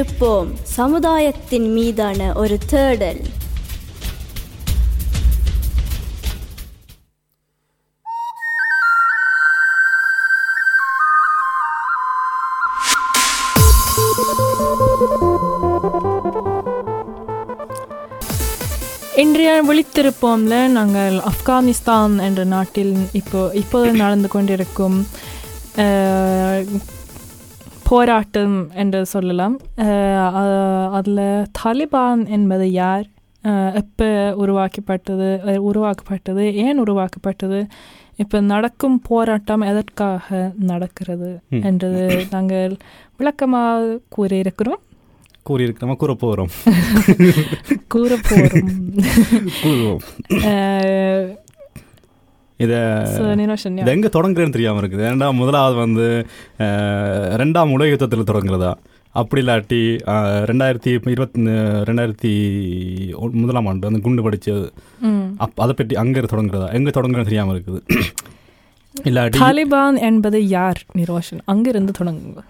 [0.00, 0.50] இருப்போம்.
[0.62, 3.22] சமுதாயத்தின் மீதான ஒரு தேடல்.
[19.22, 24.98] இன்றைய விழித்திருப்போம்ல நாங்கள் ஆப்கானிஸ்தான் என்ற நாட்டில் இப்போ இப்போது நடந்து கொண்டிருக்கும்
[27.90, 29.56] போராட்டம் என்று சொல்லலாம்
[30.92, 31.22] அதில்
[31.58, 33.06] தாலிபான் என்பது யார்
[33.74, 35.28] எப்போ உருவாக்கப்பட்டது
[35.62, 37.66] உருவாக்கப்பட்டது ஏன் உருவாக்கப்பட்டது
[38.16, 41.30] இப்போ நடக்கும் போராட்டம் எதற்காக நடக்கிறது.
[41.62, 42.76] என்றது நாங்கள்
[43.16, 44.80] விளக்கமாக கூறியிருக்கிறோம்
[45.50, 46.50] கூறியிருக்கிறோமா கூற போகிறோம்
[47.88, 48.70] கூற போகிறோம்
[52.60, 52.78] இதை
[53.76, 55.04] இது எங்கே தொடங்குறேன்னு தெரியாமல் இருக்குது.
[55.10, 56.06] ஏன்னா முதலாவது வந்து
[57.36, 58.72] ரெண்டாம் உலக யுத்தத்தில் தொடங்குறதா
[59.14, 59.78] அப்படி இல்லாட்டி
[60.44, 61.40] ரெண்டாயிரத்தி இருபத்தி
[61.88, 62.32] ரெண்டாயிரத்தி
[63.40, 64.66] முதலாம் ஆண்டு அந்த குண்டு படித்தது
[65.00, 65.24] ம்.
[65.36, 66.68] அப் அதை பற்றி அங்கே தொடங்குறதா?
[66.72, 67.80] எங்கே தொடங்குறேன்னு தெரியாமல் இருக்குது.
[69.08, 71.40] இல்லாட்டி தாலிபான் என்பது யார் நிரோஷன்?
[71.44, 72.40] அங்கிருந்து தொடங்குங்க.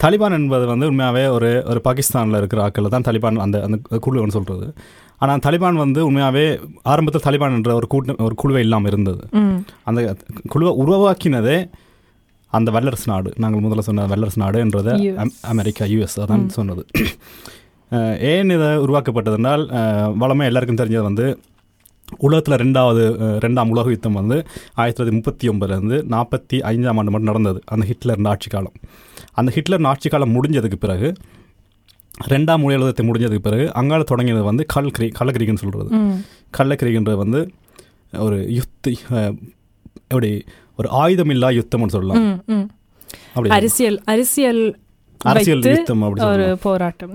[0.00, 4.66] தாலிபான் என்பது வந்து உண்மையாகவே ஒரு ஒரு பாகிஸ்தானில் இருக்கிற ஆட்கள் தான் தாலிபான் அந்த அந்த குழுன்னு சொல்கிறது
[5.18, 9.28] ஆனால் தாலிபான் வந்து உண்மையாகவே ஆரம்பத்தில் தாலிபான் என்ற ஒரு கூட்ட ஒரு குழுவே இல்லாமல் இருந்தது.
[9.82, 10.16] அந்த
[10.48, 11.70] குழுவை உருவாக்கினதே
[12.46, 13.32] அந்த வல்லரசு நாடு.
[13.36, 15.16] நாங்கள் முதல்ல சொன்ன வல்லரசு நாடு என்றதை US.
[15.16, 16.86] அம்- அமெரிக்கா யூஎஸ் தான் சொன்னது.
[18.20, 19.66] ஏன் இதை உருவாக்கப்பட்டதுனால்
[20.20, 21.38] வளமே எல்லாருக்கும் தெரிஞ்சது வந்து
[22.18, 23.14] உலகத்தில் ரெண்டாவது
[23.44, 27.62] ரெண்டாம் உலக யுத்தம் வந்து ஆயிரத்தி தொள்ளாயிரத்தி முப்பத்தி ஒன்பதுலேருந்து நாற்பத்தி ஐந்தாம் ஆண்டு மட்டும் நடந்தது.
[27.66, 28.72] அந்த ஹிட்லர் ஆட்சி காலம்.
[29.32, 31.12] அந்த ஹிட்லர் ஆட்சி காலம் முடிஞ்சதுக்கு பிறகு
[32.20, 36.16] ரெண்டாம் யுத்தத்தை முடிஞ்சதுக்கு பிறகு அங்கால தொடங்கியது வந்து கல் கிரி கள்ளக்கிரிக்குன்னு சொல்கிறது ம்.
[36.58, 37.40] கள்ளக்கிரிகின்றது வந்து
[38.12, 38.90] ஒரு யுத்த
[40.08, 40.30] எப்படி
[40.76, 42.24] ஒரு ஆயுதமில்லா யுத்தம்னு சொல்லலாம்.
[43.48, 44.62] அரசியல் அரசியல்
[45.20, 47.12] அரசியல் யுத்தம் அப்படி ஒரு போராட்டம்.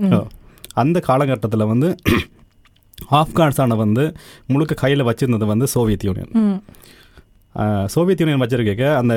[0.74, 1.88] அந்த காலகட்டத்தில் வந்து
[3.20, 4.04] ஆப்கானிஸ்தானை வந்து
[4.46, 6.30] முழுக்க கையில் வச்சிருந்தது வந்து சோவியத் யூனியன்.
[7.86, 9.14] சோவியத் யூனியன் வச்சிருக்க அந்த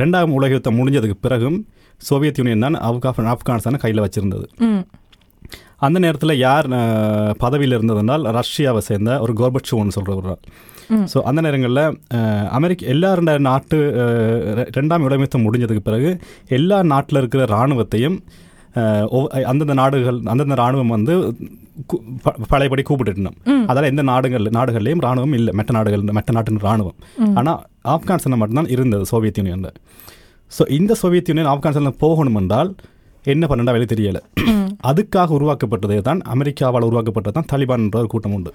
[0.00, 1.58] ரெண்டாம் உலக யுத்தம் முடிஞ்சதுக்கு பிறகும்
[2.00, 4.46] சோவியத் யூனியன் தான் ஆப்கா ஆப்கானிஸ்தானை கையில் வச்சிருந்தது.
[5.86, 6.66] அந்த நேரத்தில் யார்
[7.44, 10.34] பதவியில் இருந்ததுனால் ரஷ்யாவை சேர்ந்த ஒரு கோர்பட்சோன்னு சொல்கிற ஒரு.
[11.12, 11.84] ஸோ அந்த நேரங்களில்
[12.58, 13.78] அமெரிக்க எல்லா ரெண்டு நாட்டு
[14.78, 16.10] ரெண்டாம் உலகயுத்தம் முடிஞ்சதுக்கு பிறகு
[16.58, 18.18] எல்லா நாட்டில் இருக்கிற இராணுவத்தையும்
[19.50, 21.14] அந்தந்த நாடுகள் அந்தந்த இராணுவம் வந்து
[22.52, 23.36] பழையபடி கூப்பிட்டுட்டோம்.
[23.70, 26.96] அதால் எந்த நாடுகள் நாடுகள்லையும் இராணுவம் இல்லை மெட்ட நாடுகள் மெட்ட நாட்டின் இராணுவம்.
[27.40, 27.60] ஆனால்
[27.94, 29.74] ஆப்கானிஸ்தான் மட்டும்தான் இருந்தது சோவியத் யூனியனில்
[30.52, 32.70] ஸோ இந்த சோவியத் யூனியன் ஆப்கானிஸ்தான் போகணும் என்றால்
[33.24, 34.20] என்ன பண்ணண்டா வெளியே தெரியல.
[34.86, 38.52] அதுக்காக உருவாக்கப்பட்டதே தான் அமெரிக்காவால் உருவாக்கப்பட்டது தான் தாலிபான் என்ற ஒரு கூட்டம் உண்டு.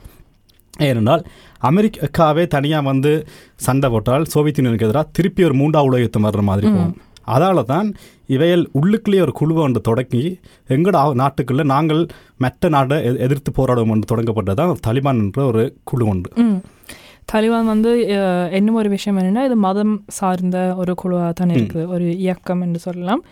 [0.80, 1.24] ஏனென்றால்
[1.62, 3.12] அமெரிக்காவே தனியாக வந்து
[3.56, 6.96] சண்டை போட்டால் சோவியத் யூனியனுக்கு எதிராக திருப்பி ஒரு மூன்றாவது உலக யுத்தம் வர்ற மாதிரி போகும்.
[7.28, 7.88] அதால தான்
[8.26, 10.40] இவையல் உள்ளுக்குள்ளேயே ஒரு குழுவை ஒன்று தொடங்கி
[10.70, 12.08] எங்கட ஆ- நாட்டுக்குள்ளே நாங்கள்
[12.38, 16.30] மற்ற நாட்டை எதிர்த்து போராடுவோம் என்று தொடங்கப்பட்டது தான் தாலிபான் என்ற ஒரு குழு உண்டு.
[17.34, 17.92] தாலிபான் வந்து
[18.52, 21.88] இன்னும் ஒரு விஷயம் என்னன்னா இது மதம் சார்ந்த ஒரு குழுவாக தான் இருக்குது.
[21.88, 23.24] ஒரு இயக்கம் என்று சொல்லலாம்.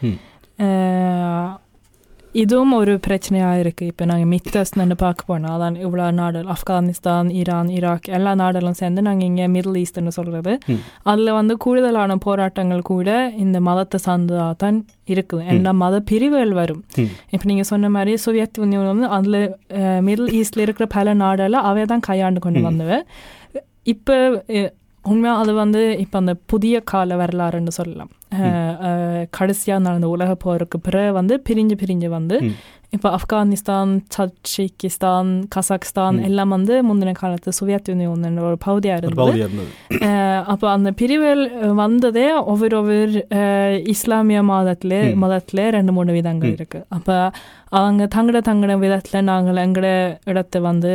[2.41, 8.07] இதுவும் ஒரு பிரச்சனையாக இருக்குது இப்போ நாங்கள் மித்தஸ்ன்னு பார்க்க போனால் அதான் இவ்வளோ நாடுகள் ஆப்கானிஸ்தான் ஈரான் ஈராக்
[8.17, 10.53] எல்லா நாடுகளும் சேர்ந்து நாங்கள் இங்கே மிடில் ஈஸ்ட்னு சொல்கிறது.
[11.11, 13.09] அதில் வந்து கூடுதலான போராட்டங்கள் கூட
[13.43, 14.79] இந்த மதத்தை சார்ந்ததாக தான்
[15.13, 16.83] இருக்குது எல்லா மத பிரிவுகள் வரும்.
[17.33, 19.41] இப்போ நீங்கள் சொன்ன மாதிரி சோவியத் யூனியன் வந்து அதில்
[20.09, 22.67] மிடில் ஈஸ்டில் இருக்கிற பல நாடெல்லாம் அவை தான் கையாண்டு கொண்டு.
[22.69, 22.99] வந்தவ
[23.93, 24.17] இப்போ
[25.05, 28.11] உண்மையாக அது வந்து இப்போ அந்த புதிய கால வரலாறுன்னு சொல்லலாம்
[29.31, 32.37] கடைசியாக நடந்த உலக போருக்கு பிறகு வந்து பிரிஞ்சு பிரிஞ்சு வந்து.
[32.93, 36.17] இப்போ ஆப்கானிஸ்தான் தஜிகிஸ்தான் கசாக்ஸ்தான்.
[36.25, 38.13] எல்லாம் வந்து முந்தின காலத்து சோவியத் யூனியன்
[38.45, 39.41] ஒரு பகுதியாக ஒரு இருந்தது
[40.47, 43.21] அப்போ அந்த பிரிவுகள் அஹ், வந்ததே ஒவ்வொரு ஒவ்வொரு
[43.93, 45.01] இஸ்லாமிய மதத்திலே.
[45.21, 46.53] மதத்திலே ரெண்டு மூணு விதங்கள்.
[46.53, 47.17] இருக்கு அப்போ
[47.73, 49.87] அவங்க தங்கட தங்கட விதத்தில் நாங்கள் எங்கட
[50.25, 50.93] இடத்தை வந்து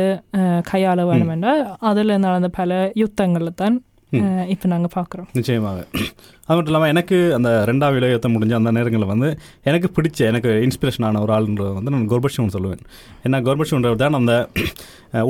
[0.69, 3.77] கையாள வேணுமென்றால் அதில் நடந்த பல யுத்தங்களில் தான்
[4.53, 5.79] இப்போ நாங்கள் பார்க்குறோம் நிச்சயமாக.
[6.47, 9.27] அது மட்டும் இல்லாமல் எனக்கு அந்த ரெண்டாவது விளையாட்ட முடிஞ்ச அந்த நேரங்களில் வந்து
[9.69, 12.81] எனக்கு பிடிச்ச எனக்கு இன்ஸ்பிரேஷனான ஒரு ஆளுன்றது வந்து நான் கோர்பட்ஷன் சொல்லுவேன்.
[13.25, 14.33] ஏன்னா கோர்பட்ஷன்றது தான் அந்த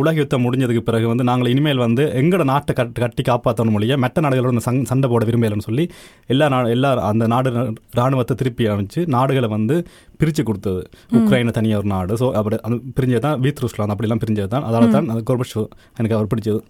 [0.01, 4.25] உலக யுத்தம் முடிஞ்சதுக்கு பிறகு வந்து நாங்கள் இனிமேல் வந்து எங்களோட நாட்டை கட் கட்டி காப்பாற்றணும் மொழியா மெட்ட
[4.25, 5.85] நாடுகளோட சங் சண்டை போட விரும்பலைன்னு சொல்லி
[6.33, 7.51] எல்லா நா எல்லா அந்த நாடு
[7.97, 9.77] இராணுவத்தை திருப்பி அமைச்சு நாடுகளை வந்து
[10.21, 10.81] பிரித்து கொடுத்தது.
[11.19, 12.13] உக்ரைனை தனியாக ஒரு நாடு.
[12.21, 15.59] ஸோ அப்படி அது பிரிஞ்சது தான் வீத் ருஸ்லான் அப்படிலாம் பிரிஞ்சது தான் அதனால தான் அந்த கோர்பட்ஷ்
[15.99, 16.61] எனக்கு அவர் பிடிச்சது.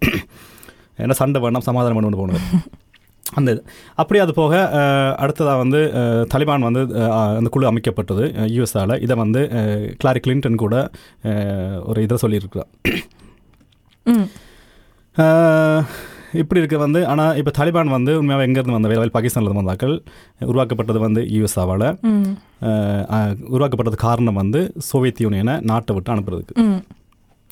[1.01, 2.41] ஏன்னா சண்டை வேணாம் சமாதானம் பண்ணணும் போனது
[3.31, 3.61] அந்த இது.
[3.97, 4.53] அப்படி அது போக
[5.19, 5.79] அடுத்ததாக வந்து
[6.31, 6.81] தாலிபான் வந்து
[7.31, 8.95] அந்த குழு அமைக்கப்பட்டது யூஎஸ்ஆல.
[9.05, 9.41] இதை வந்து
[10.01, 10.75] கிளாரி கிளின்டன் கூட
[11.89, 12.69] ஒரு இதை சொல்லியிருக்கிறார்.
[15.15, 15.83] அஹ்,
[16.41, 19.95] இப்படி இருக்க வந்து ஆனால் இப்போ தாலிபான் வந்து உண்மையாக எங்கேருந்து வந்த வேலை பாகிஸ்தானில் வந்தாக்கள்
[20.49, 21.87] உருவாக்கப்பட்டது வந்து யூஎஸ்ஆவால்.
[23.51, 26.55] உருவாக்கப்பட்டது காரணம் வந்து சோவியத் யூனியனை நாட்டை விட்டு அனுப்புறதுக்கு.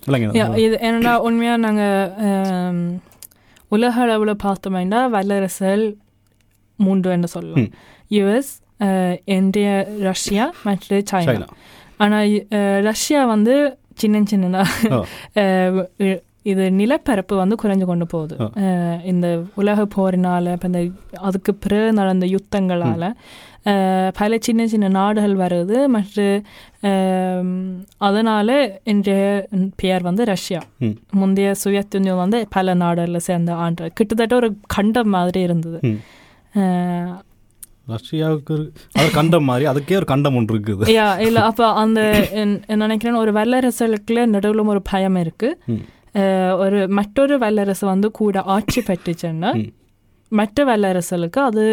[0.03, 2.83] இல்லைங்க இது என்னடா உண்மையாக நாங்கள்
[3.69, 5.85] உலக அளவில் பார்த்தோம்னா வல்லரசல்
[6.79, 7.67] மூன்று என்று சொல்லலாம்.
[8.17, 8.51] யுஎஸ்
[9.37, 9.73] இந்தியா
[10.07, 11.47] ரஷ்யா மற்றும் சைனா
[12.03, 12.33] ஆனால்
[12.89, 13.55] ரஷ்யா வந்து
[14.01, 15.05] சின்ன சின்னதாக.
[16.41, 18.35] இது நிலப்பரப்பு வந்து குறைஞ்சு கொண்டு போகுது.
[19.03, 20.85] இந்த உலக போரினால இப்போ இந்த
[21.19, 23.11] அதுக்கு பிறகு நடந்த யுத்தங்களால
[23.65, 25.87] அஹ், பல சின்ன சின்ன நாடுகள் வருது.
[25.87, 26.43] மற்றும்
[26.81, 30.61] அஹ், அதனால இன்றைய பெயர் வந்து ரஷ்யா.
[31.11, 33.91] முந்தைய சுவியத் யூனியன் வந்து பல நாடுகளில் சேர்ந்த ஆண்டு.
[33.93, 35.79] கிட்டத்தட்ட ஒரு கண்டம் மாதிரி இருந்தது.
[37.89, 39.71] ரஷ்யாவுக்கு ஒரு- அது கண்டம் மாதிரி.
[39.71, 41.19] அதுக்கே ஒரு கண்டம் ஒன்று இருக்குது.
[41.19, 42.27] இல்லை அப்போ அந்த
[42.67, 45.57] நினைக்கிறேன் ஒரு வல்லரசுகளுக்குள்ள நடுவில் ஒரு பயம் இருக்கு.
[45.65, 45.71] ம்.
[45.73, 45.98] அஹ்,
[46.59, 49.51] ஒரு மற்றொரு வல்லரசு வந்து கூட ஆட்சி பெற்றுச்சுன்னா.
[50.31, 51.63] மற்ற வல்லரசுகளுக்கு அது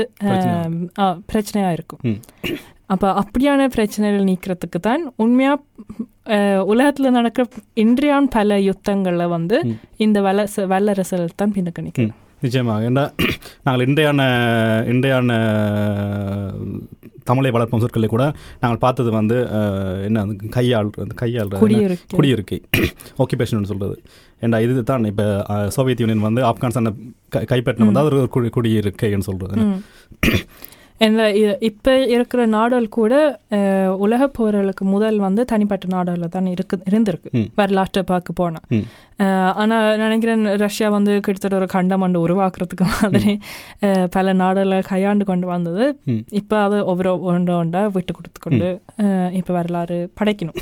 [1.29, 2.03] பிரச்சனையா இருக்கும்.
[2.87, 5.53] அப்போ அப்படியான பிரச்சனைகள் நீக்கிறதுக்கு தான் உண்மையா
[6.31, 7.45] அஹ், உலகத்துல நடக்கிற
[7.77, 9.59] இன்றையான் பல யுத்தங்கள்ல வந்து.
[9.99, 12.15] இந்த வல்லரசு வல்லரசுகள் தான் பின்னுக்கு நிற்கும்
[12.47, 12.89] நிச்சயமாக.
[12.91, 13.05] ஏன்னா
[13.67, 14.21] நாங்கள் இன்றையான
[14.95, 15.31] இன்றையான
[17.31, 18.25] தமிழை வளர்ப்போம் சொற்களை கூட
[18.63, 19.37] நாங்கள் பார்த்தது வந்து
[20.09, 20.25] என்ன
[20.57, 20.91] கையாள்
[21.23, 21.51] கையாள்
[22.19, 22.59] குடியிருக்கு.
[23.23, 23.97] ஆக்கிபேஷன் சொல்கிறது
[24.45, 25.27] ஏண்டா இது தான் இப்போ
[25.77, 26.93] சோவியத் யூனியன் வந்து ஆப்கானிஸ்தானை
[27.53, 29.67] கைப்பற்றின வந்து அது ஒரு குடி குடியிருக்கைன்னு சொல்கிறது
[30.97, 31.03] ம்.
[31.05, 33.15] என்ன இ- இப்ப இருக்கிற நாடுகள் கூட
[33.51, 37.31] அஹ், உலகப் போர்களுக்கு முதல் வந்து தனிப்பட்ட நாடுகளில் தான் இருக்கு இருந்திருக்கு.
[37.55, 38.85] வரலாற்றை பார்க்க போனா ம்.
[39.19, 43.33] அஹ், ஆனா நினைக்கிறேன் ரஷ்யா வந்து கிட்டத்தட்ட ஒரு கண்டம் ஒன்று உருவாக்குறதுக்கு மாதிரி
[44.11, 45.85] பல நாடுகளை கையாண்டு கொண்டு வந்தது.
[46.37, 48.69] இப்ப அது ஒவ்வொரு ஒன்று ஒன்றா விட்டு கொடுத்து கொண்டு
[49.35, 50.61] இப்ப வரலாறு படைக்கணும்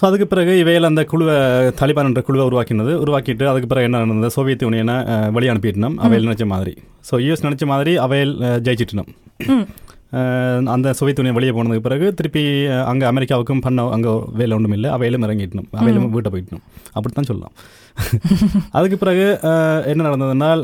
[0.00, 1.34] ஸோ அதுக்கு பிறகு இவையில் அந்த குழுவை
[1.78, 2.92] தாலிபான் என்ற குழுவை உருவாக்கினது.
[3.00, 4.32] உருவாக்கிட்டு அதுக்கு பிறகு என்ன நடந்தது?
[4.32, 4.96] சோவியத் யூனியனை
[5.30, 6.72] வழி அனுப்பிட்டோம் அவையில் நினச்ச மாதிரி.
[7.08, 9.10] ஸோ யூஎஸ் நினச்ச மாதிரி அவையில் அஹ், ஜெயிச்சிட்டோம்
[9.50, 9.64] ம்.
[9.64, 9.66] அஹ்,
[10.74, 12.42] அந்த சோவியத் யூனியன் வெளியே போனதுக்கு பிறகு திருப்பி
[12.90, 16.64] அங்கே அமெரிக்காவுக்கும் பண்ண அங்கே வேலை ஒன்றும் இல்லை அவையிலும் இறங்கிட்டணும் அவையிலும் வீட்டை போயிட்டணும்
[16.96, 17.54] அப்படித்தான் சொல்லலாம்.
[18.78, 19.24] அதுக்கு பிறகு
[19.90, 20.60] என்ன நடந்ததுனால்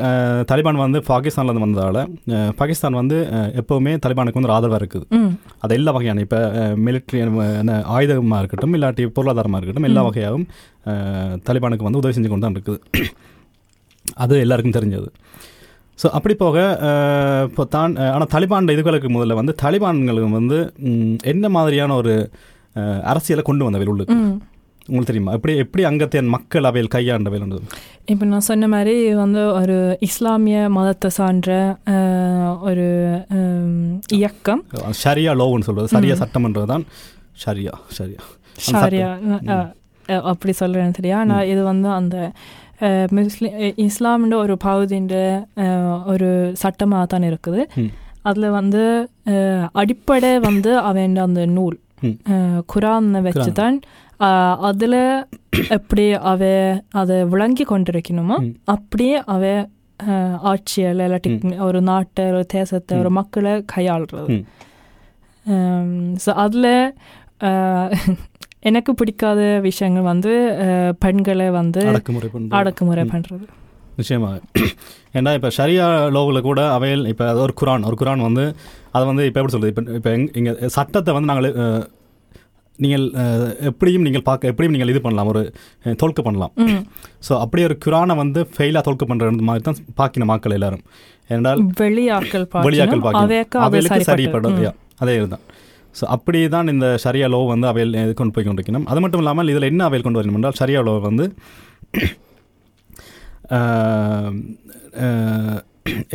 [0.50, 2.00] தாலிபான் வந்து பாகிஸ்தான்லேருந்து வந்ததால்
[2.60, 3.16] பாகிஸ்தான் வந்து
[3.60, 5.06] எப்போவுமே தாலிபானுக்கு வந்து ஒரு ஆதரவாக இருக்குது.
[5.64, 6.40] அது எல்லா வகையான இப்போ
[6.86, 7.20] மிலிட்ரி
[7.96, 10.04] ஆயுதமாக இருக்கட்டும் இல்லாட்டி பொருளாதாரமாக இருக்கட்டும் எல்லா.
[10.08, 10.46] வகையாகவும்
[11.48, 12.80] தாலிபானுக்கு வந்து உதவி செஞ்சு கொண்டு தான் இருக்குது.
[14.24, 15.08] அது எல்லாருக்கும் தெரிஞ்சது.
[15.98, 16.56] ஸோ அப்படி போக
[17.48, 20.58] இப்போ தான் ஆனால் தாலிபான் இதுகளுக்கு முதல்ல வந்து தாலிபான்களுக்கு வந்து
[21.32, 22.14] என்ன மாதிரியான ஒரு
[23.12, 24.16] அரசியலை கொண்டு வந்தவை உள்ளுக்கு.
[24.88, 25.32] உங்களுக்கு தெரியுமா?
[25.36, 27.54] எப்படி எப்படி அங்கத்தியன் மக்கள் அவையில் கையாண்டவையில்
[28.12, 29.76] இப்போ நான் சொன்ன மாதிரி வந்து ஒரு
[30.08, 31.56] இஸ்லாமிய மதத்தை சான்ற
[32.68, 32.86] ஒரு
[34.18, 34.62] இயக்கம்.
[35.02, 36.84] ஷரியா லோவுன்னு சொல்கிறது சரியா சட்டம்ன்றது தான்
[37.44, 38.22] ஷரியா ஷரியா.
[38.68, 39.08] ஷாரியா
[40.32, 42.16] அப்படி சொல்கிறேன்னு தெரியா ஆனால் இது வந்து அந்த
[43.18, 43.54] முஸ்லிம்
[43.86, 45.14] இஸ்லாம்ன்ற ஒரு பகுதின்ற
[46.12, 46.28] ஒரு
[46.62, 47.62] சட்டமாக தான் இருக்குது.
[48.28, 48.82] அதில் வந்து
[49.80, 51.76] அடிப்படை வந்து அவன் அந்த நூல்
[52.72, 53.50] குரானை வச்சு.
[53.60, 53.78] தான்
[54.68, 55.00] அதில்
[55.76, 56.50] எப்படி அவ
[57.00, 58.36] அதை விளங்கி கொண்டிருக்கணுமோ.
[58.74, 59.44] அப்படியே அவ
[60.50, 61.30] ஆட்சியல் இல்லாட்டி
[61.68, 64.36] ஒரு நாட்டை ஒரு தேசத்தை ஒரு மக்களை கையாளுறது.
[66.24, 66.72] ஸோ அதில்
[68.70, 70.32] எனக்கு பிடிக்காத விஷயங்கள் வந்து
[71.04, 71.80] பெண்களை வந்து
[72.60, 73.46] அடக்குமுறை பண்ணுறது
[74.00, 74.38] நிச்சயமாக.
[75.18, 78.44] ஏன்னா இப்போ ஷரியா லோவில் கூட அவையில் இப்போ அது ஒரு குரான் ஒரு குரான் வந்து
[78.96, 81.48] அதை வந்து இப்போ எப்படி சொல்கிறது இப்போ இப்போ எங் இங்கே சட்டத்தை வந்து நாங்கள்
[82.84, 83.04] நீங்கள்
[83.70, 85.28] எப்படியும் நீங்கள் பார்க்க எப்படியும் நீங்கள் இது பண்ணலாம்.
[85.32, 85.42] ஒரு
[86.02, 86.52] தோல்க்க பண்ணலாம்.
[87.26, 90.82] ஸோ அப்படி ஒரு குரானை வந்து ஃபெயிலாக தோல்க்க பண்ணுறது மாதிரி தான் பாக்கின மக்கள் எல்லாரும்.
[91.30, 94.58] ஏனென்றால் வெளியாக்கள் வெளியாக்கள் பார்க்கணும் சரிப்படும்.
[95.04, 95.44] அதே இதுதான்.
[95.96, 99.70] ஸோ அப்படி தான் இந்த ஷரியா லோ வந்து அவையில் கொண்டு போய் கொண்டிருக்கணும் அது மட்டும் இல்லாமல் இதில்
[99.70, 101.26] என்ன அவையில் கொண்டு வரணும் என்றால் ஷரியா லோ வந்து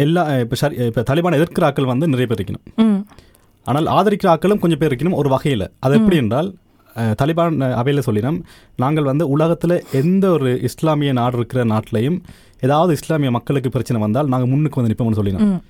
[0.04, 2.98] எல்லா இப்போ சரி இப்போ தலிபான் எதிர்க்கிற ஆட்கள் வந்து நிறைய பேர் இருக்கணும்
[3.66, 5.66] ஆனால் ஆதரிக்கிற ஆட்களும் கொஞ்சம் பேர் இருக்கணும் ஒரு வகையில்.
[5.80, 6.50] அது எப்படி என்றால்
[7.20, 8.40] தாலிபான் அவையில் சொல்லினோம்
[8.76, 12.18] நாங்கள் வந்து உலகத்தில் எந்த ஒரு இஸ்லாமிய நாடு இருக்கிற நாட்டிலையும்
[12.62, 15.46] ஏதாவது இஸ்லாமிய மக்களுக்கு பிரச்சனை வந்தால் நாங்கள் முன்னுக்கு வந்து நிற்போம்னு சொல்லினோம்.
[15.50, 15.62] ம்.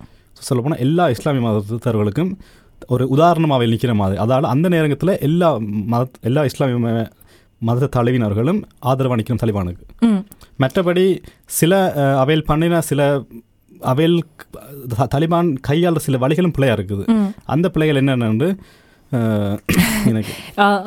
[0.41, 2.32] சொல்லப்போனால் எல்லா இஸ்லாமிய மதத்தவர்களுக்கும்
[2.93, 4.17] ஒரு உதாரணமாக அவையில் நிற்கிற மாதிரி.
[4.25, 5.50] அதாவது அந்த நேரத்தில் எல்லா
[5.93, 6.93] மத எல்லா இஸ்லாமிய
[7.69, 8.59] மத தலைவினர்களும்
[8.91, 9.83] ஆதரவாக நிற்கும் தலிபானுக்கு.
[10.63, 11.05] மற்றபடி
[11.59, 11.81] சில
[12.23, 13.01] அவையில் பண்ணின சில
[13.91, 14.19] அவையில்
[15.15, 17.03] தலிபான் கையாள சில வழிகளும் பிழையாக இருக்குது.
[17.55, 18.50] அந்த பிழைகள் என்னென்னு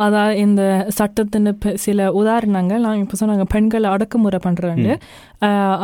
[0.04, 0.62] அதான் இந்த
[0.98, 1.50] சட்டத்தின்
[1.86, 4.88] சில உதாரணங்கள் நான் இப்போ சொன்னாங்க பெண்களை அடக்குமுறை பண்ணுறாங்க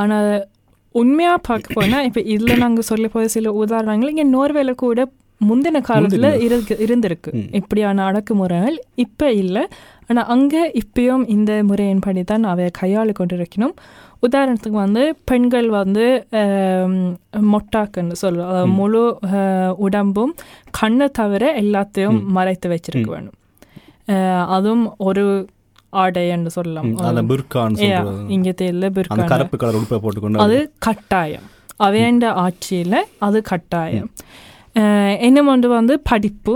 [0.02, 0.30] ஆனால்
[0.94, 5.04] உண்மையாக பார்க்க போனால் இப்போ இதில் நாங்கள் சொல்ல போகிற சில உதாரணங்கள் இங்கே நோர்வேல கூட
[5.48, 6.28] முந்தின காலத்தில்.
[6.46, 7.30] இருக்கு இருந்திருக்கு.
[7.58, 9.62] இப்படியான அடக்குமுறைகள் இப்போ இல்லை.
[10.08, 13.74] ஆனால் அங்கே இப்பயும் இந்த முறையின்படி தான் அவை கையாளு கொண்டிருக்கணும்.
[14.26, 16.06] உதாரணத்துக்கு வந்து பெண்கள் வந்து
[17.52, 18.74] மொட்டாக்குன்னு சொல்லுவோம்.
[18.80, 19.04] முழு
[19.86, 20.34] உடம்பும்
[20.80, 22.18] கண்ணை தவிர எல்லாத்தையும்.
[22.38, 23.08] மறைத்து வச்சிருக்க.
[23.14, 23.38] வேணும்
[24.56, 25.24] அதுவும் ஒரு
[26.02, 26.90] ஆடை என்று சொல்லலாம்
[28.36, 28.88] இங்க தெரியல
[30.04, 31.46] போட்டுக்கொண்டு அது கட்டாயம்.
[31.86, 34.10] அவையண்ட ஆட்சியில் அது கட்டாயம்.
[35.26, 36.54] இன்னும் ஒன்று வந்து படிப்பு.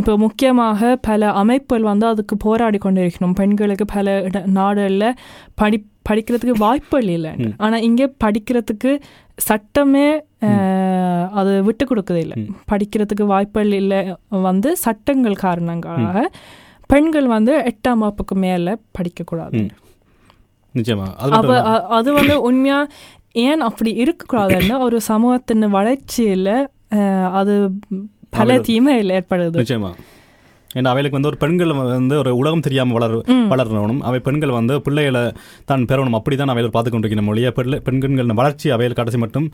[0.00, 3.34] இப்போ முக்கியமாக பல அமைப்புகள் வந்து அதுக்கு போராடி கொண்டிருக்கணும்.
[3.40, 4.14] பெண்களுக்கு பல
[4.58, 5.16] நாடுகளில்
[5.60, 7.32] படி படிக்கிறதுக்கு வாய்ப்புகள் இல்லை.
[7.64, 8.90] ஆனால் இங்கே படிக்கிறதுக்கு
[9.48, 10.06] சட்டமே
[11.38, 12.36] அது விட்டு கொடுக்குது இல்லை.
[12.72, 14.00] படிக்கிறதுக்கு வாய்ப்புகள் இல்லை
[14.46, 16.22] வந்து சட்டங்கள் காரணங்களாக
[16.92, 19.60] பெண்கள் வந்து எட்டாம் வகுப்புக்கு மேலே படிக்கக்கூடாது.
[20.74, 21.52] அது அப்ப
[21.98, 22.78] அது வந்து உண்மையா
[23.48, 26.50] ஏன் அப்படி இருக்கக்கூடாதுன்னு ஒரு சமூகத்தின் வளர்ச்சியில
[27.40, 27.54] அது
[28.36, 29.56] பல தீமைகள் ஏற்படுது.
[29.62, 29.90] நிச்சயமா.
[30.78, 33.18] ஏன்னா அவைகளுக்கு வந்து ஒரு பெண்கள் வந்து ஒரு உலகம் தெரியாமல் வளர.
[33.52, 34.00] வளரணும்.
[34.08, 35.22] அவை பெண்கள் வந்து பிள்ளைகளை
[35.70, 36.16] தான் பெறணும்.
[36.18, 37.50] அப்படி தான் அவைகள் பார்த்து கொண்டிருக்கணும் மொழிய.
[37.58, 39.46] பிள்ளை பெண்களின் வளர்ச்சி அவைகள் கடைசி மட்டும்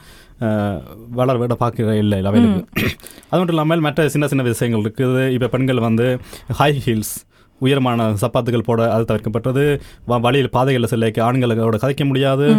[1.18, 2.62] வளர விட பார்க்க இல்லை அவைகளுக்கு.
[3.30, 5.22] அது மட்டும் இல்லாமல் மற்ற சின்ன சின்ன விஷயங்கள் இருக்குது.
[5.36, 6.08] இப்போ பெண்கள் வந்து
[6.60, 7.14] ஹை ஹீல்ஸ்
[7.62, 9.80] உயரமான சப்பாத்துகள் போட அது தவிர்க்கப்பட்டது.
[10.08, 12.56] வ- வழியில் பாதைகளில் செல்லைக்கு ஆண்களோட கதைக்க முடியாது.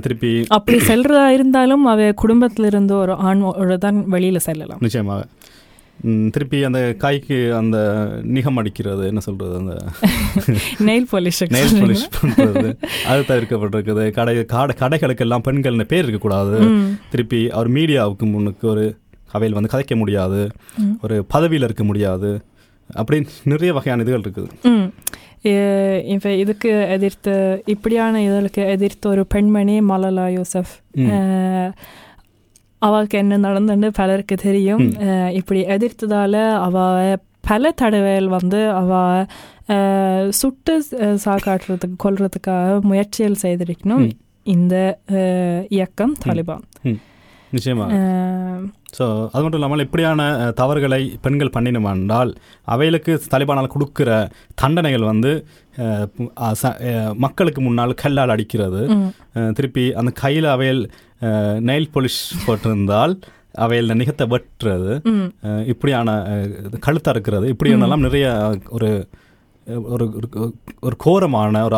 [0.00, 4.78] திருப்பி அப்படி செல்றதா இருந்தாலும் அவ குடும்பத்துல இருந்து ஒரு ஆணோட தான் வெளியில செல்லலாம்.
[4.80, 5.26] நிச்சயமாக.
[6.30, 9.76] திருப்பி அந்த காய்க்கு அந்த நிகம் அடிக்கிறது என்ன சொல்றது அந்த
[10.78, 12.76] நெயில் பாலிஷ் நெயில் பாலிஷ் பண்றது.
[13.06, 14.10] அது தவிர்க்கப்பட்டிருக்குது.
[14.10, 16.58] கடை கடை கடைகளுக்கெல்லாம் பெண்கள்னு பேர் இருக்கக்கூடாது.
[17.10, 18.96] திருப்பி அவர் மீடியாவுக்கு முன்னுக்கு ஒரு
[19.32, 20.48] அவையில் வந்து கதைக்க முடியாது.
[21.02, 22.40] ஒரு பதவியில் இருக்க முடியாது.
[22.94, 24.50] அப்படி நிறைய வகையான இதுகள் இருக்குது.
[26.14, 27.34] இப்ப இதுக்கு எதிர்த்து
[27.66, 30.72] இப்படியான இதழுக்கு எதிர்த்து ஒரு பெண்மணி மலலா யூசப்.
[32.78, 34.84] அவளுக்கு என்ன நடந்துன்னு பலருக்கு தெரியும்.
[35.32, 39.24] இப்படி எதிர்த்ததால அவ பல தடவைகள் வந்து அவ
[40.28, 40.74] சுட்டு
[41.24, 44.10] சாக்காட்டுறதுக்கு கொல்றதுக்காக முயற்சிகள் செய்திருக்கணும்.
[44.42, 44.98] இந்த
[45.68, 46.64] இயக்கம் தாலிபான்.
[47.54, 47.86] நிச்சயமா.
[48.96, 50.20] ஸோ அது மட்டும் இல்லாமல் இப்படியான
[50.60, 52.30] தவறுகளை பெண்கள் பண்ணினோமென்றால்
[52.74, 54.10] அவைகளுக்கு தலிபானால் கொடுக்கிற
[54.62, 55.32] தண்டனைகள் வந்து
[57.24, 58.82] மக்களுக்கு முன்னால் கல்லால் அடிக்கிறது.
[59.58, 60.82] திருப்பி அந்த கையில் அவையில்
[61.68, 63.14] நெயில் பாலிஷ் போட்டிருந்தால்
[63.64, 64.92] அவையில் நிகத்தை வெட்டுறது.
[65.72, 66.10] இப்படியான
[66.86, 68.26] கழுத்தாக இருக்கிறது இப்படியானலாம் நிறைய
[68.78, 68.90] ஒரு
[69.88, 70.04] ஒரு
[70.82, 71.76] ஒரு- கோரமான ஒரு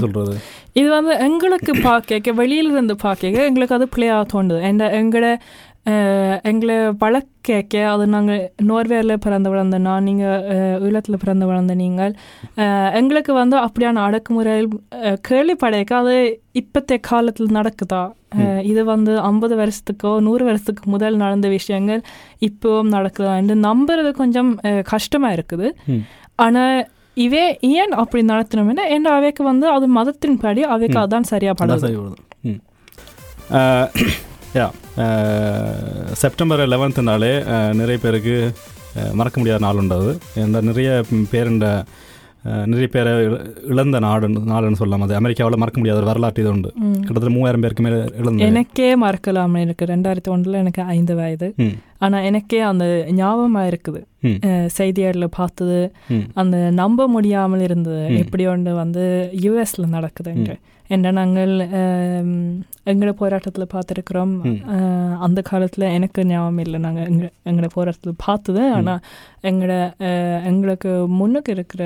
[0.00, 0.34] சொல்றது?
[0.74, 2.02] இது வந்து எங்களுக்கு பார்க்க
[2.38, 4.60] வெளியில இருந்து பார்க்க எங்களுக்கு அது பிள்ளையாக தோணுது.
[4.64, 5.28] எந்த எங்களோட
[5.86, 7.56] அஹ், எங்களை வளர்க்க
[7.90, 10.44] அது நாங்கள் நோர்வேல பிறந்து வளர்ந்த நான் நீங்கள்
[10.82, 12.12] ஈழத்தில் பிறந்து வளர்ந்த நீங்கள்
[12.94, 14.68] எங்களுக்கு வந்து அப்படியான அடக்குமுறைகள்
[15.00, 16.14] அஹ், கேள்விப்படைக்க அது
[16.54, 18.02] இப்போத்தைய காலத்தில் நடக்குதா?
[18.66, 22.00] இது வந்து ஐம்பது வருஷத்துக்கோ நூறு வருஷத்துக்கு முதல் நடந்த விஷயங்கள்
[22.42, 25.68] இப்போவும் நடக்குதான்னு நம்புறது கொஞ்சம் அஹ், கஷ்டமா இருக்குது.
[26.38, 26.76] ஆனால்
[27.16, 27.42] இவே
[27.74, 31.02] ஏன் அப்படி நடத்தணும்னா ஏன்னா அவைக்கு வந்து அது மதத்தின்படி அவைக்கு ம்.
[31.02, 31.84] அதான் சரியா அதான் படுது.
[31.84, 32.22] சரி வருது
[34.56, 34.66] யா
[36.14, 37.32] செப்டம்பர் லெவன்த்துனாலே
[37.74, 38.34] நிறைய பேருக்கு
[39.14, 40.90] மறக்க முடியாத நாள் உண்டாது இந்த நிறைய
[41.32, 41.66] பேருண்ட
[42.64, 46.70] நிறைய பேரை இழ- இழந்த நாடு நாடுன்னு சொல்லலாம் அது அமெரிக்காவில் மறக்க முடியாத ஒரு வரலாற்று இது உண்டு.
[46.98, 49.54] கிட்டத்தட்ட மூவாயிரம் பேருக்கு மேலே இழந்த எனக்கே மறக்கலாம்.
[49.60, 51.48] எனக்கு ரெண்டாயிரத்தி ஒன்றில் எனக்கு ஐந்து வயது.
[52.04, 52.84] ஆனால் எனக்கே அந்த
[53.18, 54.00] ஞாபகமாக இருக்குது.
[54.76, 55.78] செய்தியாளர்ல பார்த்தது
[56.42, 58.04] அந்த நம்ப முடியாமல் இருந்தது.
[58.22, 59.04] எப்படி ஒன்று வந்து
[59.44, 60.54] யூஎஸ்ல நடக்குதுங்க
[60.94, 61.52] என்ன நாங்கள்
[62.90, 64.32] எங்களோட போராட்டத்தில் பார்த்துருக்குறோம்.
[65.26, 66.78] அந்த காலத்தில் எனக்கு ஞாபகம் இல்லை.
[66.86, 68.62] நாங்கள் எங்க எங்களோட போராட்டத்தில் பார்த்தது.
[68.78, 69.00] ஆனால்
[69.50, 69.76] எங்களோட
[70.50, 71.84] எங்களுக்கு முன்னுக்கு இருக்கிற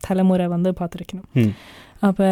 [0.00, 1.56] தலைமுறை வந்து பார்த்துருக்கணும்.
[2.08, 2.28] அப்போ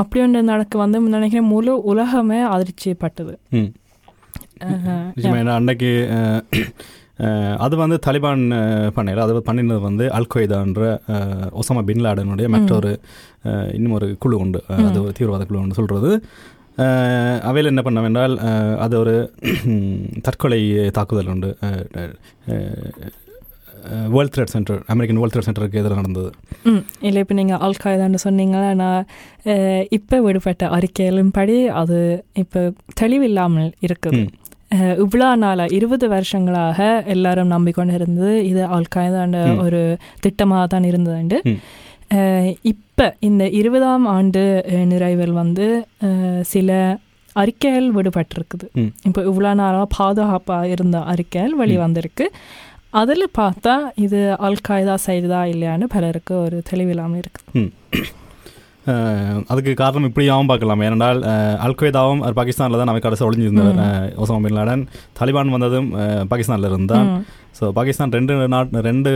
[0.00, 3.34] அப்படி ஒன்று நடக்க வந்து நினைக்கிறேன் முழு உலகமே அதிர்ச்சிப்பட்டது
[4.62, 5.90] ம் அஹ், நிச்சயமா ஏன்னா அன்னைக்கு
[7.58, 8.42] அது வந்து தலிபான்
[8.96, 10.82] பண்ணல அது பண்ணினது வந்து அல் கொய்தான்ற
[11.54, 12.92] ஒசாமா பின் லாடனுடைய மற்றொரு
[13.72, 14.60] இன்னும் ஒரு குழு உண்டு.
[14.80, 16.10] அது ஒரு தீவிரவாத குழு உண்டு சொல்கிறது
[17.44, 19.14] அவையில் என்ன பண்ண வேண்டால் அஹ், அது ஒரு
[20.26, 20.60] தற்கொலை
[20.92, 21.50] தாக்குதல் உண்டு.
[24.12, 26.30] World trade centre American world trade சென்டருக்கு எதிராக நடந்தது.
[27.02, 29.04] இல்லை இப்போ நீங்கள் அல் காய்தான்னு சொன்னீங்களா நான்
[29.90, 31.98] இப்போ விடுபட்ட அறிக்கைகளின்படி அது
[32.36, 32.60] இப்போ
[32.94, 34.22] தெளிவில்லாமல் இருக்குது.
[35.00, 39.58] இவ்வளோ நாளாக இருபது வருஷங்களாக எல்லாரும் நம்பிக்கொண்டு இருந்தது இது அல் காய்தாண்ட ம்.
[39.58, 39.80] ஒரு
[40.22, 41.38] திட்டமாக தான் இருந்ததுண்டு.
[42.64, 44.42] இப்போ இந்த இருபதாம் ஆண்டு
[44.84, 45.66] நிறைவில் வந்து
[46.46, 46.70] சில
[47.36, 48.66] அறிக்கைகள் விடுபட்டிருக்குது.
[49.04, 51.82] இப்போ இவ்வளோ நாளாக பாதுகாப்பாக இருந்த அறிக்கைகள் வெளி ம்.
[51.84, 52.26] வந்திருக்கு
[52.94, 57.64] அதில் பார்த்தா இது அல் காய்தா செய்ததா இல்லையான்னு பலருக்கு ஒரு தெளிவில்லாமல் இருக்குது
[59.48, 61.20] அதுக்கு காரணம் இப்படியாகவும் பார்க்கலாம் ஏனென்றால்
[61.62, 63.24] அல்கொய்தாவும் பாகிஸ்தானில் தான் நம்ம கடைசி.
[63.84, 64.84] அஹ், ஒசாமா பின் லாடன்
[65.18, 65.88] தாலிபான் வந்ததும்
[66.28, 67.08] பாகிஸ்தானில் இருந்தான்.
[67.58, 69.10] ஸோ பாகிஸ்தான் ரெண்டு நாட் ரெண்டு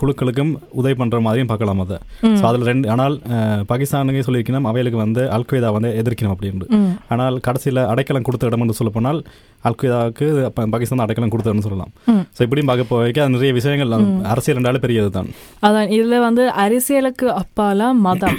[0.00, 1.96] குழுக்களுக்கும் உதவி பண்ணுற மாதிரியும் பார்க்கலாம் அதை.
[2.38, 3.14] ஸோ அதில் ரெண்டு ஆனால்
[3.70, 6.90] பாகிஸ்தானுக்கு சொல்லியிருக்கணும் அவைகளுக்கு வந்து அல்கொய்தா வந்து எதிர்க்கணும் அப்படின்ட்டு ம்.
[7.14, 9.20] ஆனால் கடைசியில் அடைக்கலம் கொடுத்த இடம் என்று சொல்ல போனால்
[9.64, 10.26] அல்கொய்தாவுக்கு
[10.74, 11.92] பாகிஸ்தான் அடைக்கலம் கொடுத்ததுன்னு சொல்லலாம்.
[12.36, 13.92] ஸோ இப்படியும் பார்க்க போய்க்க அது நிறைய விஷயங்கள்.
[14.32, 15.30] அரசியல் என்றாலே பெரியது தான்
[15.62, 18.38] அதான் இதில் வந்து அரசியலுக்கு அப்பால மதம்.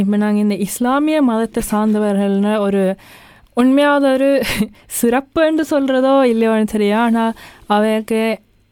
[0.00, 2.82] இப்போ நாங்கள் இந்த இஸ்லாமிய மதத்தை சார்ந்தவர்கள்னு ஒரு
[3.58, 4.28] உண்மையாவது ஒரு
[4.98, 7.32] சிறப்புன்னு சொல்கிறதோ இல்லையோன்னு தெரியும் ஆனால்
[7.68, 8.20] அவருக்கு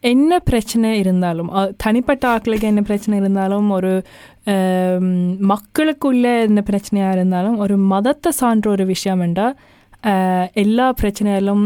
[0.02, 3.92] என்ன பிரச்சனை இருந்தாலும் தனிப்பட்ட ஆட்களுக்கு என்ன பிரச்சனை இருந்தாலும் ஒரு
[5.52, 9.56] மக்களுக்குள்ள என்ன பிரச்சனையாக இருந்தாலும் ஒரு மதத்தை சார்ந்த ஒரு விஷயம் என்றால்
[10.64, 11.64] எல்லா பிரச்சனைகளும்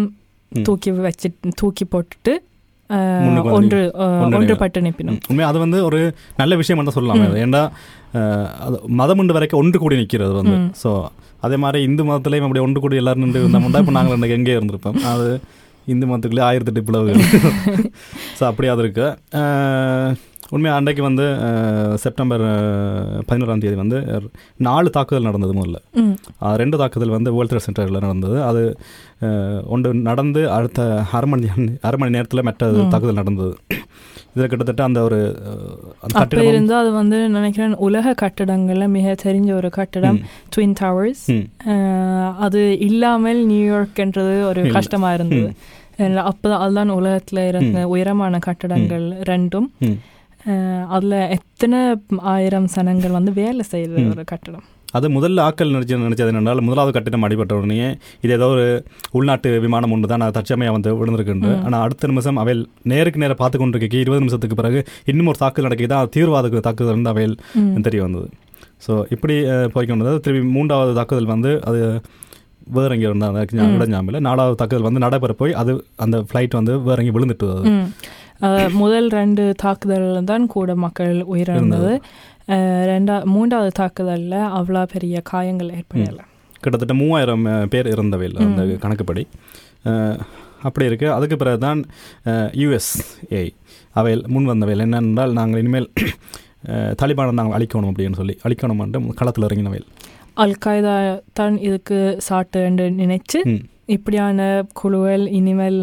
[0.52, 0.64] ம்.
[0.64, 1.28] தூக்கி வச்சு
[1.60, 2.32] தூக்கி போட்டுட்டு
[3.56, 3.80] ஒன்று.
[4.36, 5.98] ஒன்றுபட்டு நிற்பினும் உண்மையாக அது வந்து ஒரு
[6.36, 7.36] நல்ல விஷயம் தான் சொல்லலாம்.
[7.44, 7.60] ஏன்னா
[8.66, 10.56] அது மதம் உண்டு வரைக்கும் ஒன்று கூடி நிற்கிறது வந்து.
[10.82, 10.90] ஸோ
[11.42, 14.98] அதே மாதிரி இந்து மதத்துலேயும் அப்படி ஒன்று கூடி எல்லாரும் நின்று இருந்தோம்னா இப்போ நாங்கள் இன்னைக்கு எங்கே இருந்திருப்போம்.
[15.10, 15.28] அது
[15.86, 17.22] இந்து மதத்துக்குள்ளே ஆயிரத்தெட்டு பிளவுகள்.
[18.38, 19.06] ஸோ அப்படி அது இருக்கு.
[19.38, 20.12] அஹ்,
[20.50, 21.24] உண்மையாக அன்றைக்கு வந்து
[21.96, 22.44] செப்டம்பர்
[23.28, 23.98] பதினோராம் தேதி வந்து
[24.60, 25.78] நாலு தாக்குதல் நடந்தது முதல்ல.
[26.56, 28.38] ரெண்டு தாக்குதல் வந்து வேர்ல்ட் ட்ரேட் சென்டரில் நடந்தது.
[28.42, 28.62] அது
[29.68, 30.80] ஒன்று நடந்து அடுத்த
[31.12, 31.48] அரை மணி
[31.82, 32.64] அரை மணி நேரத்தில் மற்ற.
[32.88, 33.54] தாக்குதல் நடந்தது.
[34.34, 35.18] இதில் கிட்டத்தட்ட அந்த ஒரு
[36.04, 40.18] அப்போ கட்டிடம் இருந்து அது வந்து நினைக்கிறேன் உலக கட்டடங்கள்ல மிக தெரிஞ்ச ஒரு கட்டடம்
[40.54, 41.24] ட்வின் டவர்ஸ்
[42.46, 44.74] அது இல்லாமல் நியூயார்க்ன்றது ஒரு இல்ல.
[44.78, 45.50] கஷ்டமா இருந்தது.
[46.30, 49.68] அப்பதான் அதுதான் உலகத்துல இருந்த உயரமான கட்டடங்கள் ரெண்டும்.
[50.94, 51.80] அதுல எத்தனை
[52.34, 54.04] ஆயிரம் சனங்கள் வந்து வேலை செய்யுது.
[54.12, 54.66] ஒரு கட்டடம்.
[54.98, 57.88] அது முதல்ல ஆக்கள் நினச்சி நினச்சது என்னென்றால் முதலாவது கட்டிடம் அடிபட்ட உடனே
[58.24, 58.66] இது ஏதோ ஒரு
[59.18, 61.52] உள்நாட்டு விமானம் ஒன்று தான் தற்சமையாக வந்து விழுந்திருக்குண்டு.
[61.66, 64.80] ஆனால் அடுத்த நிமிஷம் அவையில் நேருக்கு நேரம் பார்த்து கொண்டிருக்க இருபது நிமிஷத்துக்கு பிறகு
[65.12, 67.36] இன்னும் ஒரு தாக்குதல் நடக்குது அது தீவிரவாத தாக்குதல் வந்து அவையில்.
[67.88, 68.28] தெரிய வந்தது.
[68.86, 69.34] ஸோ இப்படி
[69.74, 71.80] போய்க்கு வந்தது திருப்பி மூன்றாவது தாக்குதல் வந்து அது
[72.76, 73.36] வேற எங்கே இருந்தால்.
[73.76, 74.18] இடஞ்சாமில்.
[74.28, 75.72] நாலாவது தாக்குதல் வந்து நடைபெற போய் அது
[76.04, 77.48] அந்த ஃப்ளைட் வந்து வேற எங்கே விழுந்துட்டு
[78.80, 81.90] முதல் ரெண்டு தாக்குதல்ல தான் கூட மக்கள் உயிரிழந்தது.
[82.90, 86.24] ரெண்டா மூன்றாவது தாக்குதல்ல அவ்வளோ பெரிய காயங்கள் ஏற்படலை.
[86.62, 88.62] கிட்டத்தட்ட மூவாயிரம் பேர் இறந்தவையில் அந்த.
[88.84, 89.24] கணக்குப்படி.
[90.68, 91.06] அப்படி இருக்கு.
[91.16, 91.80] அதுக்கு பிறகு தான்
[92.62, 93.42] யுஎஸ்ஏ
[94.00, 95.88] அவையில் முன் வந்தவையில் என்னென்றால் நாங்கள் இனிமேல்
[97.00, 99.88] தாலிபானை நாங்கள் அழிக்கணும் அப்படின்னு சொல்லி அழிக்கணும் என்று களத்தில் இறங்கினவையில்
[100.42, 100.94] அல் காய்தா
[101.38, 103.38] தான் இதுக்கு சாட்டு என்று நினைச்சு.
[103.94, 104.40] இப்படியான
[104.80, 105.78] குழுக்கள் இனிமேல்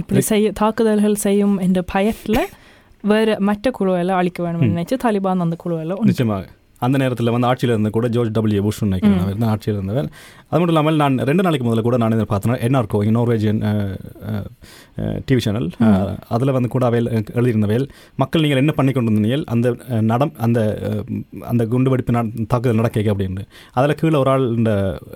[0.00, 2.40] இப்படி செய்ய தாக்குதல்கள் செய்யும் என்ற பயத்தில்
[3.04, 4.72] வேறு மற்ற குழுக்களை அழிக்க வேண்டும் ம்.
[4.72, 6.44] நினைச்சு தாலிபான் அந்த குழுவில் ஒன்று நிச்சயமாக
[6.82, 10.06] அந்த நேரத்தில் வந்து ஆட்சியில் இருந்த கூட ஜோர்ஜ் டபிள்யூ புஷ் நினைக்கிறேன் தான் ஆட்சியில் இருந்தவர்
[10.44, 13.60] அது மட்டும் இல்லாமல் நான் ரெண்டு நாளைக்கு முதல்ல கூட நான் இதை பார்த்தேன் என்ஆர்கோ நார்வேஜியன்
[15.26, 15.68] டிவி சேனல்
[16.30, 17.86] அதில் வந்து கூட அவையில் எழுதியிருந்தவையில்
[18.18, 19.70] மக்கள் நீங்கள் என்ன பண்ணி கொண்டு இருந்தீர்கள் அந்த
[20.10, 20.60] நடம் அந்த
[21.46, 23.44] அந்த குண்டு வெடிப்பு நட- தாக்குதல் நடக்க அப்படின்னு
[23.76, 24.46] அதில் கீழே ஒரு ஆள்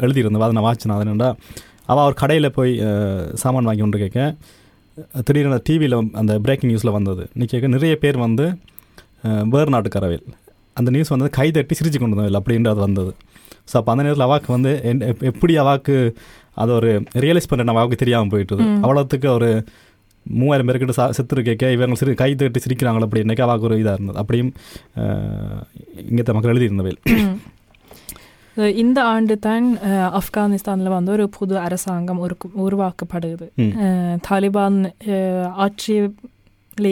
[0.03, 1.31] எழுதியிருந்தவா அதை நான் வாட்சினேன் அது
[1.89, 2.73] அவள் அவர் கடையில் போய்
[3.41, 4.21] சாமான் வாங்கி கொண்டு கேட்க
[5.27, 7.23] திடீர்னு டிவியில் அந்த பிரேக்கிங் நியூஸில் வந்தது.
[7.53, 8.47] கேட்க நிறைய பேர் வந்து
[9.55, 10.27] வேறு நாட்டுக்காரவில்.
[10.81, 13.13] அந்த நியூஸ் வந்து கை தட்டி சிரிச்சு கொண்டு வந்ததில்லை அப்படின்றது வந்தது.
[13.71, 14.73] ஸோ அப்போ அந்த நேரத்தில் அவாக்கு வந்து
[15.31, 15.97] எப்படி அவாக்கு
[16.63, 16.91] அது ஒரு
[17.25, 18.65] ரியலைஸ் பண்ணுற அவாவுக்கு தெரியாமல் போயிட்டுது.
[18.85, 19.49] அவ்வளோத்துக்கு ஒரு
[20.27, 24.19] மூவாயிரம் பேர்கிட்ட சா செத்துரு கேட்க இவங்க சிறு கை தட்டி சிரிக்கிறாங்களோ அப்படின்னாக்க அவாக்கு ஒரு இதாக இருந்தது.
[24.23, 24.53] அப்படியும்
[26.11, 27.01] இங்கே மக்கள் எழுதியிருந்தவையில்
[28.77, 29.67] இந்த ஆண்டு தான்
[30.13, 33.47] ஆப்கானிஸ்தானில் வந்து ஒரு புது அரசாங்கம் ஒரு உருவாக்கப்படுது
[34.27, 34.79] தாலிபான்
[35.65, 36.11] ஆட்சியில்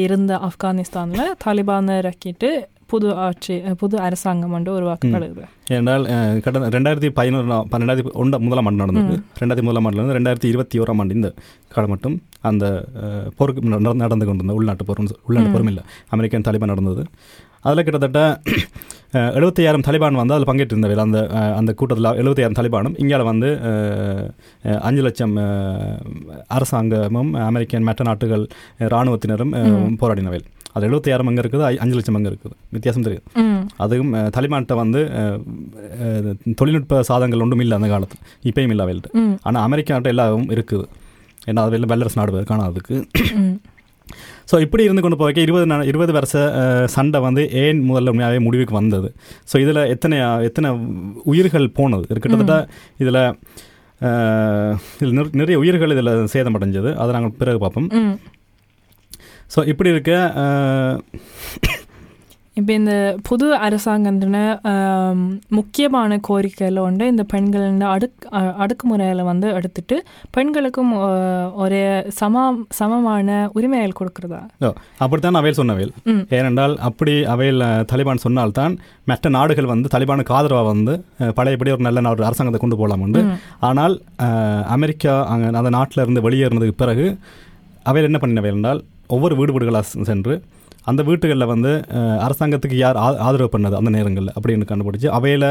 [0.00, 2.50] இருந்த ஆப்கானிஸ்தானில் தாலிபானை இறக்கிட்டு
[2.86, 5.42] புது ஆட்சி புது அரசாங்கம் வந்து உருவாக்கப்படுது
[6.10, 9.16] அஹ், கடந்த ரெண்டாயிரத்தி பதினொன்று பன்னெண்டாயிரத்தி ஒன்று முதலாம் ஆண்டு நடந்தது.
[9.38, 11.30] ரெண்டாயிரத்தி முதலாம் ஆண்டுலேருந்து ரெண்டாயிரத்தி இருபத்தி ஓராம் ஆண்டு இந்த
[11.68, 12.64] காலம் மட்டும் அந்த
[13.36, 15.52] போருக்கு நட- நடந்து கொண்டிருந்த உள்நாட்டு போர் உள்நாட்டு.
[15.52, 17.04] போரும் இல்லை அமெரிக்கன் தாலிபான் நடந்தது
[17.64, 18.20] அதில் கிட்டத்தட்ட
[19.40, 21.18] 75000 தாலிபான் வந்து அதில் பங்கேற்று இருந்தவை அந்த
[21.58, 23.48] அந்த கூட்டத்தில் 75000 தாலிபானும் இந்தியாவில் வந்து
[24.88, 25.34] அஞ்சு லட்சம்
[26.56, 28.44] அரசாங்கமும் அமெரிக்கன் மற்ற நாட்டுகள்
[28.94, 29.52] இராணுவத்தினரும்.
[30.02, 30.40] போராடினவை
[30.76, 32.54] அது 75000 அங்கே இருக்குது அஞ்சு லட்சம் அங்கே இருக்குது.
[32.76, 33.24] வித்தியாசம் தெரியுது.
[33.84, 35.00] அதுவும் தாலிபான்கிட்ட வந்து
[36.60, 38.22] தொழில்நுட்ப சாதனங்கள் ஒன்றும் இல்லை அந்த காலத்தில்.
[38.50, 39.34] இப்பயும் இல்லை அவையில்ட்டு ம்.
[39.48, 40.86] ஆனால் அமெரிக்காட்ட எல்லாவும் இருக்குது.
[41.48, 42.96] ஏன்னா அது வெளில வல்லரசு நாடு காணாததுக்கு
[43.40, 43.54] ம்.
[44.50, 46.34] ஸோ இப்படி இருந்து கொண்டு போய்க்க இருபது இருபது வருஷ
[46.88, 49.08] சண்டை வந்து ஏன் முதல்ல உண்மையாகவே முடிவுக்கு வந்தது?
[49.50, 50.70] ஸோ இதில் எத்தனை எத்தனை
[51.24, 52.06] உயிர்கள் போனது?
[52.06, 52.56] கிட்டத்தட்ட
[52.98, 53.20] இதில்
[54.98, 56.94] இதில் நிற- நிறைய உயிர்கள் இதில் சேதமடைஞ்சது.
[56.94, 57.88] அதை நாங்கள் பிறகு பார்ப்போம்.
[59.54, 60.12] ஸோ இப்படி இருக்க
[62.56, 62.92] இப்போ இந்த
[63.28, 64.38] புது அரசாங்கத்தின
[65.58, 68.26] முக்கியமான கோரிக்கையில் ஒன்று இந்த பெண்களின் அடுக்
[68.64, 69.96] அடக்குமுறையில் வந்து எடுத்துட்டு
[70.30, 70.92] பெண்களுக்கும்
[71.64, 71.82] ஒரே
[72.20, 72.44] சம
[72.78, 74.40] சமமான உரிமைகள் கொடுக்குறதா?
[74.98, 75.92] அப்படித்தான் அவையில் சொன்னவையில்
[76.38, 80.94] ஏனென்றால் அப்படி அவையில் தலிபான் சொன்னால்தான் மற்ற நாடுகள் வந்து தலிபானுக்கு ஆதரவாக வந்து
[81.40, 83.22] பழையபடி ஒரு நல்ல நாடு அரசாங்கத்தை கொண்டு போகலாம் உண்டு.
[83.70, 83.96] ஆனால்
[84.76, 87.06] அமெரிக்கா அங்கே அந்த நாட்டில் இருந்து வெளியேறினதுக்கு பிறகு
[87.90, 88.82] அவையில் என்ன பண்ணினவை என்றால்
[89.14, 90.34] ஒவ்வொரு வீடு வீடுகளாக சென்று
[90.86, 91.70] அந்த வீட்டுகளில் வந்து
[92.20, 95.48] அரசாங்கத்துக்கு யார் ஆ- ஆதரவு பண்ணது அந்த நேரங்களில் அப்படின்னு கண்டுபிடிச்சு அவையில்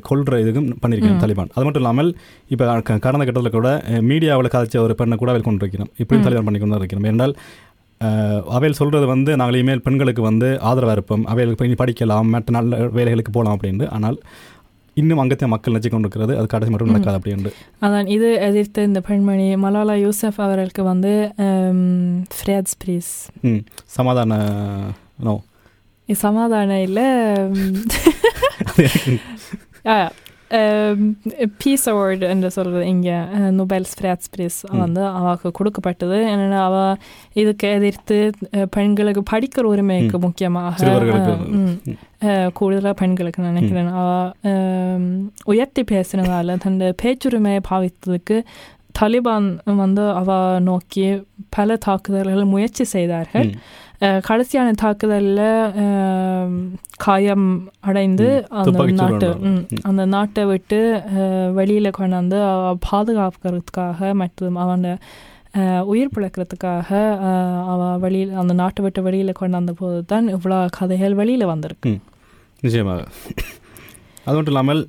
[0.00, 1.50] கொள்கிற இதுக்கும் பண்ணியிருக்கணும் தலிபான்.
[1.54, 2.10] அது மட்டும் இல்லாமல்
[2.48, 2.64] இப்போ
[3.00, 3.70] கடந்த கட்டத்தில் கூட
[4.10, 7.34] மீடியாவில் கதைச்ச ஒரு பெண்ணை கூட அவையில் கொண்டு வைக்கணும் இப்படியும் தலிபான் பண்ணி கொண்டு இருக்கணும் என்றால்
[8.50, 11.24] அவையில் சொல்கிறது வந்து நாங்கள் இனிமேல் பெண்களுக்கு வந்து ஆதரவாக இருப்போம்.
[11.26, 13.88] அவைகளுக்கு போய் படிக்கலாம் மற்ற நல்ல வேலைகளுக்கு போகலாம் அப்படின்ட்டு.
[13.90, 14.16] ஆனால்
[14.96, 17.52] இன்னும் அங்கத்தையும் மக்கள் நினச்சி கொண்டு இருக்கிறது அது கடைசி மட்டும் நடக்காது அப்படின்ட்டு.
[17.82, 21.12] அதான் இது எதிர்த்து இந்த பெண்மணி மலாலா யூசப் அவர்களுக்கு வந்து
[22.36, 23.12] ஃப்ரேட்ஸ் ப்ரீஸ்.
[23.42, 23.62] ம்.
[23.88, 24.38] சமாதான
[25.18, 25.34] நோ
[26.08, 27.06] சமாதானம் இல்லை
[31.58, 33.16] பீஸ் அவார்டு என்று சொல்கிறது இங்கே
[33.58, 34.28] நொபெல்ஸ் ஃப்ரேட்ஸ்
[34.76, 36.76] வந்து அவளுக்கு கொடுக்கப்பட்டது என்னென்னா அவ
[37.34, 38.18] இதுக்கு எதிர்த்து
[38.74, 40.74] பெண்களுக்கு படிக்கிற உரிமைக்கு முக்கியமாக
[42.54, 44.08] கூடுதலாக பெண்களுக்கு நினைக்கிறேன் அவ
[44.50, 45.08] அஹ்,
[45.46, 48.36] உயர்த்தி பேசினதால தன் பேச்சுரிமையை பாவித்ததுக்கு
[48.98, 49.46] தலிபான்
[49.78, 50.30] வந்து அவ
[50.64, 51.04] நோக்கி
[51.50, 53.48] பல தாக்குதல்கள் முயற்சி செய்தார்கள்
[54.24, 55.40] கடைசியான தாக்குதலில்
[56.98, 57.46] காயம்
[57.80, 58.28] அடைந்து
[58.60, 59.28] அந்த நாட்டு
[59.84, 60.78] அந்த நாட்டை விட்டு
[61.54, 62.38] வெளியில் கொண்டாந்து
[62.86, 64.86] பாதுகாக்கிறதுக்காக மற்றும் அவன்
[65.88, 66.90] உயிர் பிழைக்கிறதுக்காக
[67.72, 71.92] அவ வெளியில் அந்த நாட்டை விட்டு வெளியில் கொண்டாந்த போது தான் இவ்வளோ கதைகள் வெளியில் வந்திருக்கு.
[72.62, 73.02] நிச்சயமாக.
[74.26, 74.82] அது மட்டும் இல்லாமல்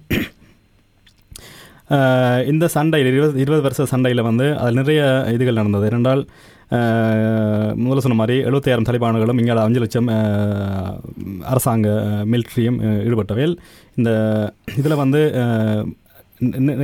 [2.47, 5.01] இந்த சண்டையில் இருபது இருபது வருஷ சண்டையில் வந்து அதில் நிறைய
[5.33, 5.85] இதுகள் நடந்தது.
[5.85, 6.52] இரண்டால் அஹ்,
[7.81, 10.09] முதல்ல சொன்ன மாதிரி எழுபத்தாயிரம் தலிபான்களும் இங்கே அஞ்சு லட்சம்
[11.51, 11.87] அரசாங்க
[12.31, 13.55] மிலிட்ரியும் ஈடுபட்டவையில்.
[13.99, 14.11] இந்த
[14.81, 15.21] இதில் வந்து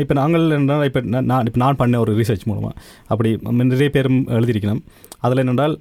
[0.02, 2.74] இப்போ நாங்கள் என்றால் இப்போ நான் இப்போ நான் பண்ண ஒரு ரீசர்ச் மூலமாக
[3.12, 3.30] அப்படி
[3.72, 4.82] நிறைய பேரும் எழுதியிருக்கணும்
[5.26, 5.74] அதில் என்னென்றால்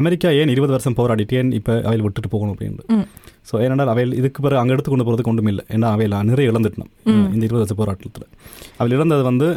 [0.00, 3.06] அமெரிக்கா ஏன் இருபது வருஷம் போராடிட்டு ஏன் இப்போ அவையில் விட்டுட்டு போகணும் அப்படின்ட்டு.
[3.50, 5.64] ஸோ ஏனென்றால் அவையில் இதுக்கு பிறகு அங்கே எடுத்து கொண்டு போகிறதுக்கு ஒன்றும் இல்லை.
[5.76, 6.90] ஏன்னா அவையில் நிறைய இழந்துட்டோம்.
[7.12, 7.24] ம்.
[7.34, 8.28] இந்த இருபது வருஷ போராட்டத்தில்.
[8.78, 9.48] அவையில் இழந்தது வந்து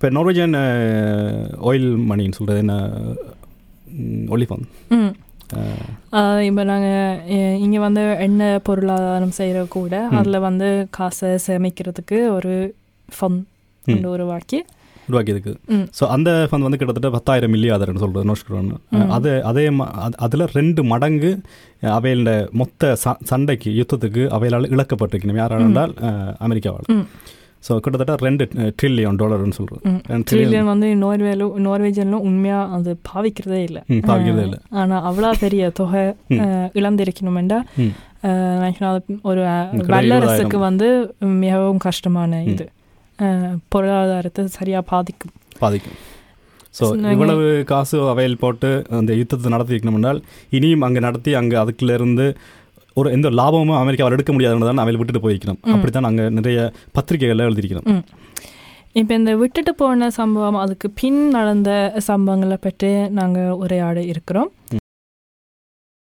[0.00, 0.54] இப்போ நார்வேஜியன்
[1.68, 2.74] ஆயில் மணின்னு சொல்கிறது என்ன?
[4.32, 4.62] ஒலிஃபான்
[6.46, 7.18] இப்போ நாங்கள்
[7.64, 12.52] இங்கே வந்து எண்ணெய் பொருளாதாரம் செய்கிற கூட அதில் வந்து காசை சேமிக்கிறதுக்கு ஒரு
[13.08, 13.42] ஃபண்ட்
[13.86, 14.60] கொண்டு உருவாக்கி
[15.08, 15.84] உருவாக்கியதுக்கு ம்.
[15.98, 18.70] ஸோ அந்த ஃபண்ட் வந்து கிட்டத்தட்ட பத்தாயிரம் மில்லி ஆதாரம்னு சொல்கிறது நோஷ்குரோன்
[19.16, 19.64] அது அதே
[20.24, 21.32] அதில் ரெண்டு மடங்கு
[21.92, 22.92] அவையோட மொத்த
[23.30, 25.42] சண்டைக்கு யுத்தத்துக்கு அவையால் இழக்கப்பட்டிருக்கணும்.
[25.42, 25.94] யாரால் என்றால்
[26.40, 26.88] அமெரிக்காவால்.
[27.64, 28.44] ஸோ கிட்டத்தட்ட ரெண்டு
[28.78, 30.22] ட்ரில்லியன் டாலர்னு சொல்கிறது ம்.
[30.28, 33.82] ட்ரில்லியன் வந்து நார்வேலும் நார்வேஜன்லும் உண்மையாக அது பாவிக்கிறதே இல்லை.
[34.08, 34.60] பாவிக்கிறதே இல்லை.
[34.80, 36.04] ஆனால் அவ்வளோ பெரிய தொகை
[36.80, 37.58] இழந்திருக்கணுமெண்டா
[39.30, 39.42] ஒரு
[39.92, 40.58] வல்லரசுக்கு.
[40.68, 40.88] வந்து
[41.42, 42.66] மிகவும் கஷ்டமான இது.
[43.74, 45.34] பொருளாதாரத்தை சரியாக பாதிக்கும்.
[45.60, 45.98] பாதிக்கும்.
[46.78, 48.68] ஸோ இவ்வளவு காசு அவையில் போட்டு
[48.98, 50.20] அந்த யுத்தத்தை நடத்தி வைக்கணும் என்றால்
[50.50, 52.26] இனியும் அங்கே நடத்தி அங்கே அதுக்குள்ள இருந்து
[52.96, 56.58] ஒரு எந்த லாபமும் அமெரிக்காவில் எடுக்க முடியாதுன்னு அவையில் விட்டுட்டு போய்க்கணும் அப்படித்தான் அங்கே நிறைய
[56.94, 58.04] பத்திரிகைகளில் எழுதியிருக்கணும் ம்.
[58.94, 61.70] இப்போ இந்த விட்டுட்டு போன சம்பவம் அதுக்கு பின் நடந்த
[62.06, 64.48] சம்பவங்களை பற்றி நாங்கள் உரையாட இருக்கிறோம்.